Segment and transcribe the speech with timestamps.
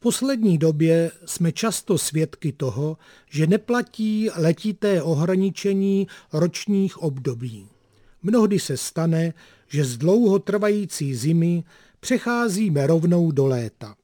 [0.00, 2.96] poslední době jsme často svědky toho,
[3.30, 7.66] že neplatí letité ohraničení ročních období.
[8.22, 9.34] Mnohdy se stane,
[9.68, 11.64] že z dlouhotrvající zimy
[12.00, 13.94] přecházíme rovnou do léta.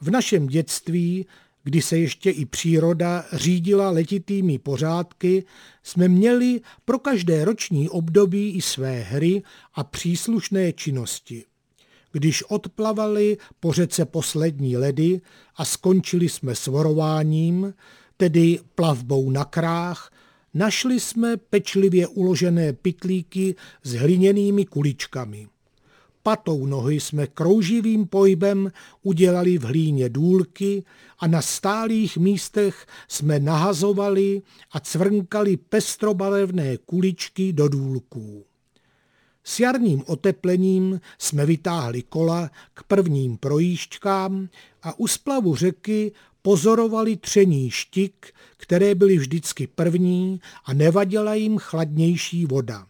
[0.00, 1.26] V našem dětství,
[1.64, 5.44] kdy se ještě i příroda řídila letitými pořádky,
[5.82, 9.42] jsme měli pro každé roční období i své hry
[9.74, 11.44] a příslušné činnosti.
[12.14, 15.20] Když odplavali po řece poslední ledy
[15.56, 17.74] a skončili jsme svorováním,
[18.16, 20.12] tedy plavbou na kráh,
[20.54, 25.48] našli jsme pečlivě uložené pitlíky s hliněnými kuličkami.
[26.22, 28.72] Patou nohy jsme krouživým pohybem
[29.02, 30.84] udělali v hlíně důlky
[31.18, 34.42] a na stálých místech jsme nahazovali
[34.72, 38.44] a cvrnkali pestrobarevné kuličky do důlků.
[39.44, 44.48] S jarním oteplením jsme vytáhli kola k prvním projížďkám
[44.82, 46.12] a u splavu řeky
[46.42, 52.86] pozorovali tření štik, které byly vždycky první a nevadila jim chladnější voda.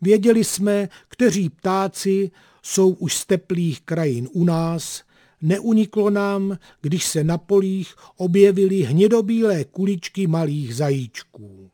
[0.00, 2.30] Věděli jsme, kteří ptáci
[2.62, 5.02] jsou už z teplých krajin u nás,
[5.42, 11.70] neuniklo nám, když se na polích objevily hnědobílé kuličky malých zajíčků.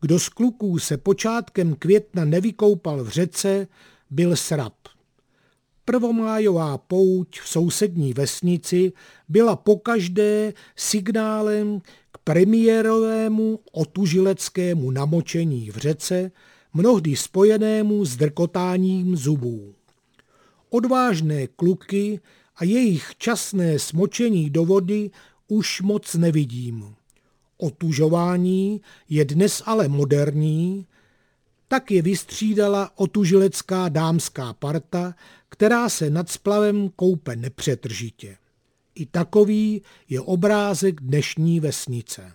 [0.00, 3.66] Kdo z kluků se počátkem května nevykoupal v řece,
[4.10, 4.74] byl srab.
[5.84, 8.92] Prvomájová pouť v sousední vesnici
[9.28, 11.80] byla pokaždé signálem
[12.12, 16.30] k premiérovému otužileckému namočení v řece,
[16.74, 19.74] mnohdy spojenému s drkotáním zubů.
[20.70, 22.20] Odvážné kluky
[22.56, 25.10] a jejich časné smočení do vody
[25.48, 26.94] už moc nevidím.
[27.58, 30.86] Otužování je dnes ale moderní,
[31.68, 35.14] tak je vystřídala otužilecká dámská parta,
[35.48, 38.36] která se nad splavem koupe nepřetržitě.
[38.94, 42.32] I takový je obrázek dnešní vesnice.